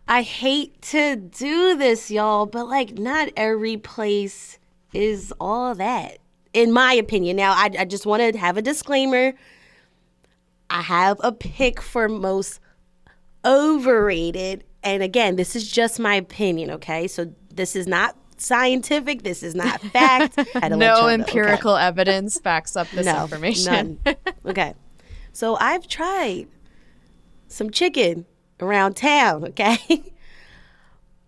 I 0.08 0.22
hate 0.22 0.80
to 0.82 1.16
do 1.16 1.76
this, 1.76 2.10
y'all, 2.10 2.46
but 2.46 2.68
like, 2.68 2.98
not 2.98 3.28
every 3.36 3.76
place 3.76 4.58
is 4.92 5.32
all 5.40 5.74
that, 5.76 6.18
in 6.52 6.72
my 6.72 6.92
opinion. 6.92 7.36
Now, 7.36 7.52
I, 7.52 7.70
I 7.78 7.84
just 7.84 8.04
want 8.04 8.22
to 8.34 8.38
have 8.38 8.56
a 8.56 8.62
disclaimer. 8.62 9.34
I 10.68 10.82
have 10.82 11.18
a 11.22 11.32
pick 11.32 11.80
for 11.80 12.08
most 12.08 12.60
overrated. 13.44 14.64
And 14.82 15.02
again, 15.02 15.36
this 15.36 15.54
is 15.54 15.70
just 15.70 16.00
my 16.00 16.16
opinion, 16.16 16.70
okay? 16.72 17.06
So 17.06 17.32
this 17.54 17.76
is 17.76 17.86
not 17.86 18.16
scientific. 18.38 19.22
This 19.22 19.42
is 19.42 19.54
not 19.54 19.80
fact. 19.92 20.38
I 20.38 20.44
had 20.54 20.68
to 20.70 20.76
no 20.76 20.76
know, 20.76 21.04
okay? 21.04 21.14
empirical 21.14 21.76
evidence 21.76 22.38
backs 22.38 22.76
up 22.76 22.88
this 22.90 23.06
no, 23.06 23.22
information. 23.22 24.00
None. 24.04 24.16
okay. 24.46 24.74
So 25.32 25.56
I've 25.56 25.86
tried 25.86 26.48
some 27.48 27.70
chicken 27.70 28.26
around 28.62 28.96
town, 28.96 29.44
okay? 29.48 29.78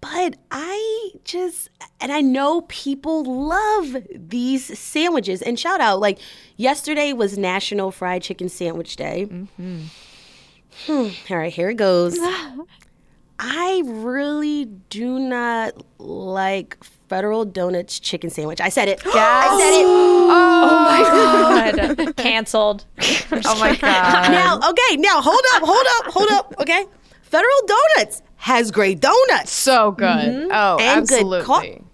But 0.01 0.37
I 0.51 1.11
just, 1.25 1.71
and 2.01 2.13
I 2.13 2.21
know 2.21 2.61
people 2.63 3.25
love 3.25 3.97
these 4.15 4.79
sandwiches. 4.79 5.41
And 5.41 5.59
shout 5.59 5.81
out, 5.81 5.99
like 6.01 6.19
yesterday 6.57 7.13
was 7.15 7.39
National 7.39 7.91
Fried 7.91 8.23
Chicken 8.23 8.51
Sandwich 8.51 8.97
Day. 8.97 9.25
Hmm. 9.25 9.85
All 10.89 11.11
right, 11.31 11.53
here 11.53 11.71
it 11.71 11.77
goes. 11.77 12.19
I 13.39 13.83
really 13.85 14.67
do 14.91 15.19
not 15.19 15.75
like 15.99 16.83
Federal 17.09 17.45
Donuts 17.45 17.99
chicken 18.01 18.31
sandwich. 18.31 18.61
I 18.61 18.69
said 18.69 18.89
it. 18.89 19.03
I 19.07 19.59
said 19.59 19.81
it. 19.81 19.87
oh 19.87 20.85
my 20.87 21.95
god. 22.05 22.17
Canceled. 22.17 22.85
oh 23.01 23.59
my 23.59 23.75
god. 23.77 24.31
Now, 24.31 24.57
okay, 24.71 24.97
now 24.97 25.21
hold 25.21 25.41
up, 25.55 25.63
hold 25.63 25.87
up, 25.99 26.13
hold 26.13 26.31
up, 26.31 26.55
okay? 26.61 26.85
Federal 27.35 27.79
Donuts 27.97 28.23
has 28.37 28.71
great 28.71 29.01
donuts 29.01 29.51
so 29.51 29.91
good. 29.91 30.49
Oh, 30.53 30.77
And 30.81 31.09
good 31.09 31.15
absolutely. 31.21 31.45
co- 31.79 31.85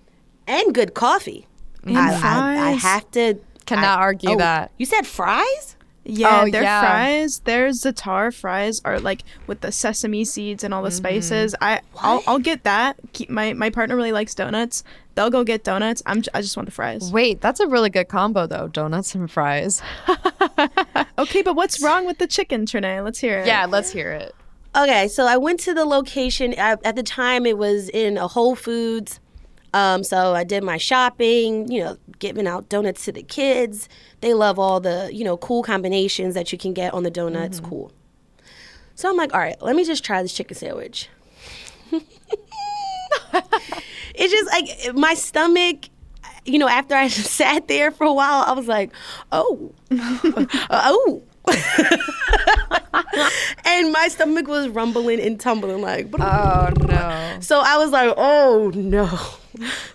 and 0.47 0.75
good 0.75 0.92
coffee. 0.94 1.47
I, 1.87 1.92
I, 2.23 2.68
I 2.68 2.70
have 2.73 3.11
to. 3.12 3.38
Cannot 3.64 3.99
I- 3.99 4.02
argue 4.02 4.30
oh, 4.32 4.37
that. 4.37 4.70
You 4.76 4.85
said 4.85 5.06
fries? 5.06 5.76
Yeah, 6.04 6.42
Oh, 6.47 6.50
their 6.50 6.62
yeah. 6.62 6.80
fries, 6.80 7.38
their 7.40 7.68
za'atar 7.68 8.35
fries 8.35 8.80
are 8.85 8.99
like 8.99 9.23
with 9.47 9.61
the 9.61 9.70
sesame 9.70 10.25
seeds 10.25 10.64
and 10.64 10.75
all 10.75 10.82
the 10.82 10.88
Mm-hmm. 10.88 10.97
spices. 10.97 11.54
I 11.61 11.80
I'll, 11.97 12.23
I'll 12.26 12.38
get 12.38 12.64
that. 12.64 12.97
Keep 13.12 13.30
my 13.30 13.52
my 13.52 13.70
partner 13.70 13.97
really 13.97 14.12
likes 14.12 14.35
donuts. 14.35 14.82
They'll 15.14 15.30
go 15.30 15.44
get 15.44 15.62
donuts. 15.64 16.02
I'm 16.06 16.23
j- 16.23 16.30
I 16.35 16.40
just 16.42 16.56
want 16.56 16.66
the 16.66 16.73
fries. 16.73 17.11
Wait, 17.12 17.40
that's 17.40 17.61
a 17.61 17.66
really 17.68 17.90
good 17.90 18.09
combo 18.09 18.47
though. 18.47 18.68
Donuts 18.68 19.14
and 19.14 19.30
fries. 19.30 19.80
Okay, 21.18 21.42
but 21.42 21.54
what's 21.54 21.82
wrong 21.82 22.06
with 22.06 22.16
the 22.18 22.26
chicken, 22.26 22.64
Trenae? 22.64 23.04
Let's 23.04 23.18
hear 23.18 23.40
it. 23.40 23.47
yeah, 23.47 23.66
let's 23.66 23.90
hear 23.92 24.11
it. 24.12 24.35
Okay, 24.77 25.09
so 25.09 25.27
I 25.27 25.37
went 25.37 25.59
to 25.61 25.75
the 25.75 25.85
location. 25.85 26.55
At, 26.55 26.85
at 26.85 26.95
the 26.95 27.03
time, 27.03 27.45
it 27.45 27.59
was 27.59 27.89
in 27.89 28.17
a 28.17 28.29
Whole 28.29 28.55
Foods. 28.55 29.19
Um, 29.73 30.03
so 30.05 30.35
I 30.35 30.45
did 30.45 30.62
my 30.65 30.77
shopping, 30.77 31.71
you 31.71 31.83
know, 31.83 31.97
giving 32.19 32.47
out 32.47 32.69
donuts 32.69 33.05
to 33.07 33.12
the 33.12 33.23
kids. 33.23 33.89
They 34.21 34.35
love 34.35 34.59
all 34.59 34.81
the, 34.81 35.11
you 35.12 35.25
know, 35.25 35.37
cool 35.37 35.62
combinations 35.62 36.35
that 36.35 36.53
you 36.53 36.59
can 36.59 36.73
get 36.73 36.93
on 36.93 37.03
the 37.03 37.11
donuts. 37.11 37.61
Cool. 37.61 37.93
So 38.95 39.09
I'm 39.09 39.17
like, 39.17 39.33
all 39.33 39.41
right, 39.41 39.61
let 39.62 39.77
me 39.77 39.85
just 39.85 40.05
try 40.05 40.23
this 40.23 40.33
chicken 40.33 40.57
sandwich. 40.57 41.09
it's 44.15 44.33
just 44.33 44.47
like 44.53 44.95
my 44.95 45.15
stomach, 45.15 45.89
you 46.45 46.59
know, 46.59 46.69
after 46.69 46.95
I 46.95 47.09
sat 47.09 47.67
there 47.69 47.91
for 47.91 48.05
a 48.05 48.12
while, 48.12 48.45
I 48.47 48.53
was 48.53 48.69
like, 48.69 48.93
oh, 49.33 49.73
oh. 50.71 51.23
and 53.64 53.93
my 53.93 54.09
stomach 54.09 54.47
was 54.49 54.69
rumbling 54.69 55.21
and 55.21 55.38
tumbling 55.40 55.81
like 55.81 56.09
Oh 56.19 56.69
no. 56.81 57.37
so 57.40 57.61
I 57.64 57.79
was 57.79 57.90
like, 57.90 58.12
oh 58.17 58.71
no. 58.75 59.09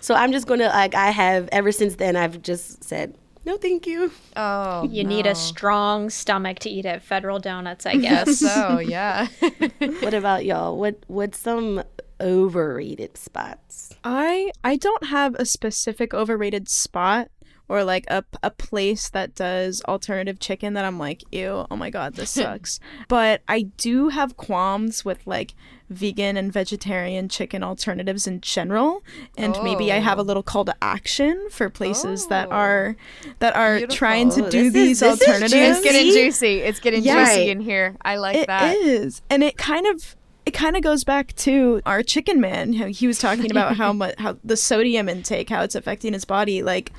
So 0.00 0.14
I'm 0.14 0.32
just 0.32 0.46
gonna 0.46 0.68
like 0.68 0.94
I 0.94 1.10
have 1.10 1.48
ever 1.52 1.72
since 1.72 1.96
then 1.96 2.16
I've 2.16 2.42
just 2.42 2.84
said, 2.84 3.16
no 3.44 3.56
thank 3.56 3.86
you. 3.86 4.10
Oh. 4.36 4.84
You 4.88 5.04
need 5.04 5.26
a 5.26 5.34
strong 5.34 6.10
stomach 6.10 6.58
to 6.60 6.70
eat 6.70 6.84
at 6.84 7.02
Federal 7.02 7.38
Donuts, 7.38 7.86
I 7.86 7.96
guess. 8.06 8.38
So 8.38 8.78
yeah. 8.80 9.28
What 10.00 10.14
about 10.14 10.44
y'all? 10.44 10.76
What 10.76 10.96
what's 11.06 11.38
some 11.38 11.82
overrated 12.20 13.16
spots? 13.16 13.94
I 14.04 14.50
I 14.64 14.76
don't 14.76 15.06
have 15.06 15.34
a 15.36 15.44
specific 15.46 16.12
overrated 16.14 16.68
spot 16.68 17.28
or 17.68 17.82
like 17.84 18.04
a, 18.08 18.24
a 18.42 18.50
place 18.50 19.08
that 19.10 19.34
does 19.34 19.82
alternative 19.88 20.38
chicken 20.38 20.74
that 20.74 20.84
I'm 20.84 20.98
like, 20.98 21.22
ew, 21.32 21.66
oh 21.70 21.76
my 21.76 21.90
god, 21.90 22.14
this 22.14 22.30
sucks. 22.42 22.78
but 23.08 23.42
I 23.48 23.62
do 23.76 24.08
have 24.10 24.36
qualms 24.36 25.04
with 25.04 25.26
like 25.26 25.54
vegan 25.90 26.36
and 26.36 26.52
vegetarian 26.52 27.28
chicken 27.28 27.62
alternatives 27.62 28.26
in 28.26 28.40
general. 28.40 29.02
And 29.36 29.56
maybe 29.62 29.92
I 29.92 29.98
have 29.98 30.18
a 30.18 30.22
Oh. 30.22 30.24
little 30.24 30.42
call 30.42 30.64
to 30.64 30.74
action 30.82 31.48
for 31.50 31.70
places 31.70 32.26
that 32.26 32.48
Oh. 32.48 32.54
are 32.56 32.96
that 33.38 33.54
are 33.54 33.76
Beautiful. 33.78 33.96
trying 33.96 34.30
to 34.30 34.46
Oh, 34.46 34.50
do 34.50 34.58
this 34.58 34.66
is- 34.68 34.72
these 34.72 35.00
this 35.00 35.20
is 35.22 35.28
alternatives. 35.28 35.52
it's 35.78 35.84
getting 35.84 36.12
juicy. 36.12 36.58
It's 36.60 36.80
getting 36.80 37.02
Yeah. 37.04 37.24
juicy 37.24 37.40
Right. 37.40 37.48
in 37.48 37.60
here. 37.60 37.96
I 38.02 38.16
like 38.16 38.36
It 38.36 38.46
that. 38.48 38.76
is, 38.76 39.22
and 39.30 39.42
it 39.44 39.56
kind 39.56 39.86
of 39.86 40.16
it 40.44 40.54
kind 40.54 40.76
of 40.76 40.82
goes 40.82 41.02
back 41.02 41.34
to 41.34 41.82
our 41.84 42.04
chicken 42.04 42.40
man. 42.40 42.72
He 42.72 43.08
was 43.08 43.18
talking 43.18 43.50
about 43.50 43.76
how 43.76 43.92
much 44.02 44.14
how 44.18 44.36
the 44.44 44.56
sodium 44.56 45.08
intake, 45.08 45.50
how 45.50 45.62
it's 45.62 45.74
affecting 45.74 46.12
his 46.12 46.24
body. 46.24 46.62
Like 46.62 46.92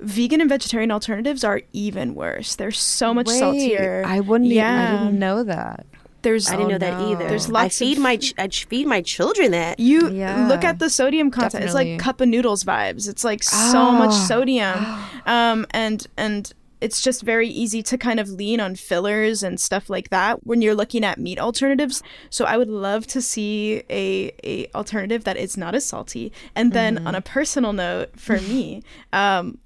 vegan 0.00 0.40
and 0.40 0.48
vegetarian 0.48 0.90
alternatives 0.90 1.44
are 1.44 1.62
even 1.72 2.14
worse. 2.14 2.56
They're 2.56 2.70
so 2.70 3.12
much 3.14 3.26
Wait, 3.28 3.38
saltier. 3.38 4.02
I 4.06 4.20
wouldn't. 4.20 4.50
Yeah. 4.50 5.00
I 5.00 5.04
didn't 5.04 5.18
know 5.18 5.42
that. 5.44 5.86
There's 6.22 6.48
I 6.48 6.52
didn't 6.56 6.66
Oh, 6.66 6.70
know 6.72 6.78
that 6.78 6.98
no. 7.00 7.12
either. 7.12 7.28
There's 7.28 7.48
lots. 7.48 7.60
I 7.60 7.62
lots 7.64 7.78
feed 7.78 7.96
of- 7.98 8.02
my 8.02 8.16
ch- 8.16 8.34
I 8.38 8.48
feed 8.48 8.86
my 8.86 9.00
children 9.02 9.52
that. 9.52 9.78
You 9.78 10.10
Yeah. 10.10 10.48
look 10.48 10.64
at 10.64 10.78
the 10.80 10.90
sodium 10.90 11.30
content. 11.30 11.64
It's 11.64 11.74
like 11.74 11.98
cup 12.00 12.20
of 12.20 12.28
noodles 12.28 12.64
vibes. 12.64 13.08
It's 13.08 13.22
like 13.24 13.42
so 13.44 13.92
much 13.92 14.10
Ah. 14.10 14.24
sodium, 14.28 14.84
um, 15.26 15.64
and 15.70 16.06
and 16.16 16.52
it's 16.80 17.00
just 17.02 17.22
very 17.22 17.48
easy 17.48 17.82
to 17.82 17.98
kind 17.98 18.20
of 18.20 18.28
lean 18.30 18.60
on 18.60 18.74
fillers 18.76 19.42
and 19.42 19.58
stuff 19.58 19.90
like 19.90 20.10
that 20.10 20.44
when 20.46 20.60
you're 20.62 20.74
looking 20.76 21.02
at 21.04 21.18
meat 21.18 21.38
alternatives. 21.38 22.02
So 22.30 22.44
I 22.44 22.56
would 22.56 22.68
love 22.70 23.06
to 23.08 23.22
see 23.22 23.82
a 23.90 24.32
a 24.44 24.66
alternative 24.74 25.22
that 25.24 25.36
is 25.36 25.56
not 25.56 25.74
as 25.76 25.84
salty. 25.86 26.32
And 26.54 26.72
then 26.72 27.06
on 27.06 27.14
a 27.14 27.20
personal 27.20 27.72
note, 27.72 28.10
for 28.18 28.40
me, 28.40 28.82
um, 29.12 29.58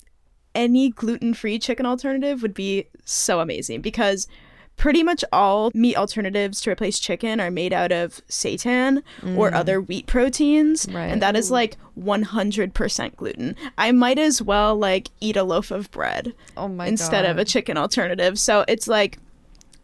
any 0.54 0.90
gluten 0.90 1.34
free 1.34 1.58
chicken 1.58 1.86
alternative 1.86 2.42
would 2.42 2.54
be 2.54 2.86
so 3.04 3.40
amazing 3.40 3.80
because 3.80 4.28
pretty 4.76 5.02
much 5.02 5.24
all 5.32 5.70
meat 5.74 5.96
alternatives 5.96 6.60
to 6.60 6.70
replace 6.70 6.98
chicken 6.98 7.40
are 7.40 7.50
made 7.50 7.72
out 7.72 7.92
of 7.92 8.26
seitan 8.28 9.02
or 9.36 9.50
mm. 9.50 9.54
other 9.54 9.80
wheat 9.80 10.06
proteins 10.06 10.88
Right. 10.90 11.06
and 11.06 11.20
that 11.22 11.36
is 11.36 11.50
like 11.50 11.76
100% 11.98 13.16
gluten. 13.16 13.56
I 13.76 13.92
might 13.92 14.18
as 14.18 14.40
well 14.40 14.76
like 14.76 15.10
eat 15.20 15.36
a 15.36 15.42
loaf 15.42 15.70
of 15.70 15.90
bread 15.90 16.34
Oh 16.56 16.66
instead 16.80 17.24
of 17.24 17.38
a 17.38 17.44
chicken 17.44 17.76
alternative. 17.76 18.38
So 18.38 18.64
it's 18.66 18.88
like 18.88 19.18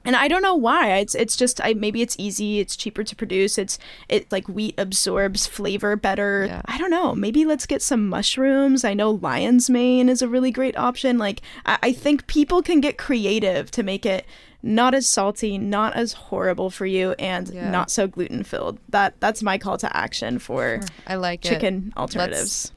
and 0.08 0.16
I 0.16 0.26
don't 0.26 0.40
know 0.40 0.54
why. 0.54 0.96
It's 0.96 1.14
it's 1.14 1.36
just 1.36 1.60
I 1.62 1.74
maybe 1.74 2.00
it's 2.00 2.16
easy. 2.18 2.60
It's 2.60 2.76
cheaper 2.76 3.04
to 3.04 3.14
produce. 3.14 3.58
It's 3.58 3.78
it 4.08 4.32
like 4.32 4.48
wheat 4.48 4.74
absorbs 4.78 5.46
flavor 5.46 5.96
better. 5.96 6.46
Yeah. 6.46 6.62
I 6.64 6.78
don't 6.78 6.90
know. 6.90 7.14
Maybe 7.14 7.44
let's 7.44 7.66
get 7.66 7.82
some 7.82 8.08
mushrooms. 8.08 8.84
I 8.84 8.94
know 8.94 9.10
lion's 9.10 9.68
mane 9.68 10.08
is 10.08 10.22
a 10.22 10.28
really 10.28 10.50
great 10.50 10.78
option. 10.78 11.18
Like 11.18 11.42
I, 11.66 11.78
I 11.82 11.92
think 11.92 12.26
people 12.26 12.62
can 12.62 12.80
get 12.80 12.96
creative 12.96 13.70
to 13.72 13.82
make 13.82 14.06
it 14.06 14.24
not 14.62 14.94
as 14.94 15.06
salty, 15.06 15.58
not 15.58 15.94
as 15.94 16.14
horrible 16.14 16.70
for 16.70 16.86
you, 16.86 17.12
and 17.18 17.48
Yeah. 17.50 17.70
not 17.70 17.90
so 17.90 18.06
gluten 18.08 18.42
filled. 18.44 18.78
That 18.88 19.14
that's 19.20 19.42
my 19.42 19.58
call 19.58 19.76
to 19.76 19.94
action 19.94 20.38
for 20.38 20.80
I 21.06 21.16
like 21.16 21.44
it. 21.44 21.48
chicken 21.50 21.92
alternatives. 21.98 22.72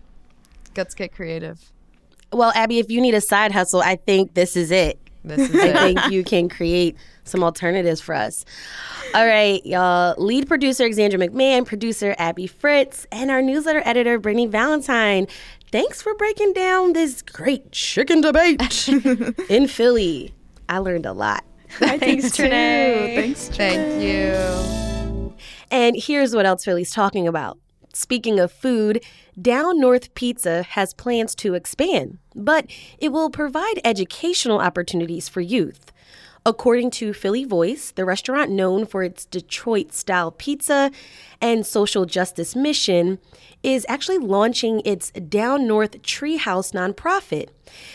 Let's 0.75 0.93
get 0.95 1.13
creative. 1.15 1.71
Well, 2.33 2.51
Abby, 2.55 2.79
if 2.79 2.89
you 2.91 2.99
need 3.01 3.13
a 3.13 3.21
side 3.21 3.51
hustle, 3.53 3.81
I 3.81 3.95
think 3.95 4.33
this 4.33 4.57
is 4.57 4.69
it. 4.69 4.99
This 5.23 5.49
is 5.49 5.55
I 5.55 5.73
think 5.73 6.11
you 6.11 6.23
can 6.23 6.49
create 6.49 6.97
some 7.23 7.43
alternatives 7.43 8.01
for 8.01 8.15
us. 8.15 8.43
All 9.13 9.25
right, 9.25 9.63
y'all. 9.65 10.15
Lead 10.17 10.47
producer 10.47 10.85
Xandra 10.85 11.23
McMahon, 11.23 11.65
producer 11.65 12.15
Abby 12.17 12.47
Fritz, 12.47 13.05
and 13.11 13.29
our 13.29 13.41
newsletter 13.41 13.81
editor 13.85 14.17
Brittany 14.19 14.47
Valentine. 14.47 15.27
Thanks 15.71 16.01
for 16.01 16.13
breaking 16.15 16.53
down 16.53 16.93
this 16.93 17.21
great 17.21 17.71
chicken 17.71 18.21
debate 18.21 18.87
in 19.49 19.67
Philly. 19.67 20.33
I 20.67 20.79
learned 20.79 21.05
a 21.05 21.13
lot. 21.13 21.45
Thanks, 21.69 22.31
too. 22.31 22.43
Trenae. 22.43 23.15
Thanks, 23.15 23.49
Thank 23.49 24.01
you. 24.01 25.33
And 25.69 25.95
here's 25.97 26.35
what 26.35 26.45
else 26.45 26.65
Philly's 26.65 26.91
talking 26.91 27.27
about. 27.27 27.57
Speaking 27.93 28.39
of 28.39 28.51
food, 28.51 29.03
Down 29.39 29.79
North 29.79 30.13
Pizza 30.13 30.63
has 30.63 30.93
plans 30.93 31.35
to 31.35 31.53
expand, 31.53 32.19
but 32.33 32.67
it 32.97 33.09
will 33.09 33.29
provide 33.29 33.81
educational 33.83 34.59
opportunities 34.59 35.27
for 35.27 35.41
youth. 35.41 35.90
According 36.43 36.89
to 36.91 37.13
Philly 37.13 37.43
Voice, 37.43 37.91
the 37.91 38.03
restaurant 38.03 38.49
known 38.49 38.87
for 38.87 39.03
its 39.03 39.25
Detroit 39.25 39.93
style 39.93 40.31
pizza 40.31 40.89
and 41.39 41.63
social 41.63 42.05
justice 42.05 42.55
mission 42.55 43.19
is 43.61 43.85
actually 43.87 44.17
launching 44.17 44.81
its 44.83 45.11
Down 45.11 45.67
North 45.67 46.01
Treehouse 46.01 46.73
nonprofit. 46.73 47.49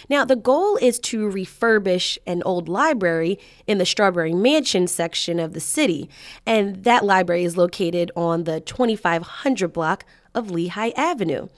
Now, 0.08 0.24
the 0.24 0.36
goal 0.36 0.76
is 0.76 1.00
to 1.00 1.28
refurbish 1.28 2.18
an 2.24 2.44
old 2.44 2.68
library 2.68 3.40
in 3.66 3.78
the 3.78 3.86
Strawberry 3.86 4.32
Mansion 4.32 4.86
section 4.86 5.40
of 5.40 5.52
the 5.52 5.60
city, 5.60 6.08
and 6.46 6.84
that 6.84 7.04
library 7.04 7.42
is 7.42 7.56
located 7.56 8.12
on 8.14 8.44
the 8.44 8.60
2500 8.60 9.72
block 9.72 10.04
of 10.36 10.52
Lehigh 10.52 10.92
Avenue. 10.96 11.48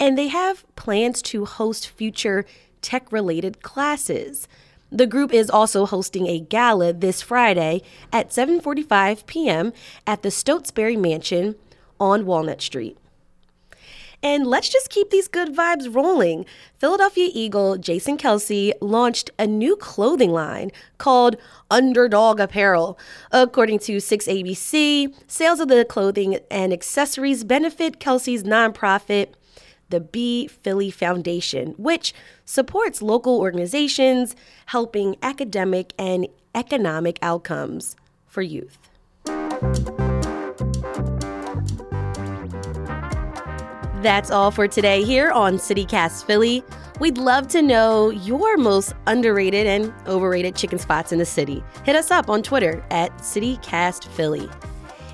And 0.00 0.16
they 0.16 0.28
have 0.28 0.64
plans 0.76 1.20
to 1.22 1.44
host 1.44 1.88
future 1.88 2.46
tech 2.80 3.12
related 3.12 3.60
classes. 3.62 4.48
The 4.90 5.06
group 5.06 5.32
is 5.32 5.50
also 5.50 5.84
hosting 5.86 6.26
a 6.26 6.40
gala 6.40 6.92
this 6.92 7.20
Friday 7.20 7.82
at 8.12 8.30
7:45 8.30 9.26
p.m. 9.26 9.72
at 10.06 10.22
the 10.22 10.30
Stotesbury 10.30 10.96
Mansion 10.96 11.56
on 12.00 12.24
Walnut 12.24 12.62
Street. 12.62 12.96
And 14.22 14.46
let's 14.46 14.68
just 14.68 14.90
keep 14.90 15.10
these 15.10 15.28
good 15.28 15.54
vibes 15.54 15.94
rolling. 15.94 16.44
Philadelphia 16.76 17.30
Eagle 17.32 17.76
Jason 17.76 18.18
Kelce 18.18 18.72
launched 18.80 19.30
a 19.38 19.46
new 19.46 19.76
clothing 19.76 20.32
line 20.32 20.72
called 20.96 21.36
Underdog 21.70 22.40
Apparel. 22.40 22.98
According 23.30 23.78
to 23.80 23.98
6ABC, 23.98 25.14
sales 25.28 25.60
of 25.60 25.68
the 25.68 25.84
clothing 25.84 26.40
and 26.50 26.72
accessories 26.72 27.44
benefit 27.44 28.00
Kelce's 28.00 28.42
nonprofit, 28.42 29.28
the 29.90 30.00
Be 30.00 30.46
Philly 30.46 30.90
Foundation, 30.90 31.74
which 31.76 32.14
supports 32.44 33.02
local 33.02 33.38
organizations 33.38 34.36
helping 34.66 35.16
academic 35.22 35.92
and 35.98 36.26
economic 36.54 37.18
outcomes 37.22 37.96
for 38.26 38.42
youth. 38.42 38.78
That's 44.02 44.30
all 44.30 44.52
for 44.52 44.68
today 44.68 45.02
here 45.02 45.30
on 45.30 45.54
CityCast 45.54 46.24
Philly. 46.24 46.62
We'd 47.00 47.18
love 47.18 47.48
to 47.48 47.62
know 47.62 48.10
your 48.10 48.56
most 48.56 48.92
underrated 49.06 49.66
and 49.66 49.92
overrated 50.06 50.54
chicken 50.54 50.78
spots 50.78 51.12
in 51.12 51.18
the 51.18 51.24
city. 51.24 51.64
Hit 51.84 51.96
us 51.96 52.10
up 52.10 52.30
on 52.30 52.42
Twitter 52.42 52.84
at 52.90 53.16
CityCast 53.18 54.06
Philly. 54.08 54.48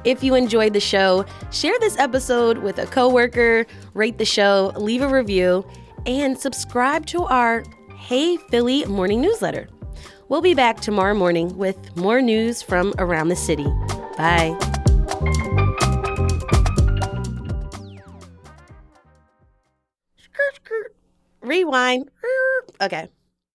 If 0.05 0.23
you 0.23 0.35
enjoyed 0.35 0.75
the 0.75 0.81
show, 0.81 1.25
share 1.51 1.79
this 1.81 1.99
episode 1.99 2.59
with 2.59 2.79
a 2.79 2.87
coworker, 2.87 3.67
rate 3.95 4.19
the 4.19 4.27
show, 4.27 4.73
leave 4.77 5.01
a 5.01 5.09
review, 5.09 5.67
and 6.05 6.39
subscribe 6.39 7.07
to 7.07 7.23
our 7.25 7.65
Hey 7.97 8.37
Philly 8.37 8.85
morning 8.85 9.23
newsletter. 9.23 9.67
We'll 10.29 10.43
be 10.43 10.55
back 10.55 10.81
tomorrow 10.81 11.15
morning 11.15 11.57
with 11.57 11.97
more 11.97 12.21
news 12.21 12.61
from 12.61 12.93
around 12.99 13.29
the 13.29 13.37
city. 13.37 13.67
Bye. 14.19 14.59
Rewind. 21.41 22.11
Okay. 22.81 23.09